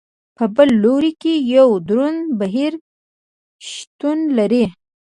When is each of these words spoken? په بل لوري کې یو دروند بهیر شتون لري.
په 0.37 0.45
بل 0.55 0.69
لوري 0.83 1.11
کې 1.21 1.33
یو 1.55 1.69
دروند 1.87 2.21
بهیر 2.39 2.73
شتون 3.69 4.19
لري. 4.37 4.65